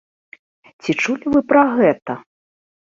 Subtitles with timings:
[0.81, 2.19] Ці чулі вы пра гэта?